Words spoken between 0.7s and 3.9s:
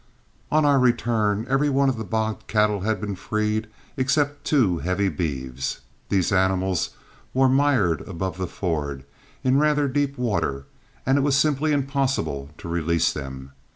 return every one of the bogged cattle had been freed